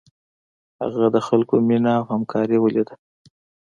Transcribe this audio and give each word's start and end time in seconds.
هغه 0.81 1.05
د 1.15 1.17
خلکو 1.27 1.53
مینه 1.67 1.91
او 1.99 2.03
همکاري 2.11 2.57
ولیده. 2.59 2.95